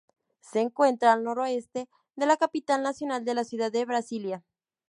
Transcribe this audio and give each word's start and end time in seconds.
Se 0.39 0.59
encuentra 0.61 1.13
al 1.13 1.23
noroeste 1.23 1.87
de 2.15 2.25
la 2.25 2.35
capital 2.35 2.81
nacional 2.81 3.23
la 3.23 3.43
ciudad 3.43 3.71
de 3.71 3.85
Brasilia. 3.85 4.43